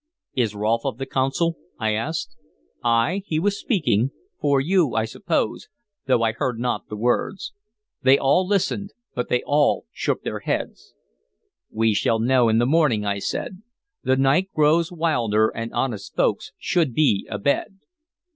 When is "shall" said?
11.93-12.17